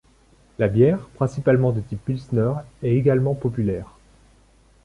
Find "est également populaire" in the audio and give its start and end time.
2.81-3.99